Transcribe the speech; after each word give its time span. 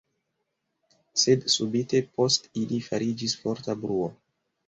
Sed 1.23 1.43
subite 1.57 2.01
post 2.17 2.49
ili 2.63 2.79
fariĝis 2.87 3.39
forta 3.43 3.79
bruo. 3.85 4.09